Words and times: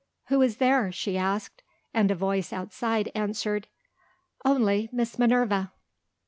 "Who 0.29 0.41
is 0.41 0.57
there?" 0.57 0.91
she 0.91 1.15
asked. 1.15 1.61
And 1.93 2.09
a 2.09 2.15
voice 2.15 2.51
outside 2.51 3.11
answered, 3.13 3.67
"Only 4.43 4.89
Miss 4.91 5.19
Minerva!" 5.19 5.73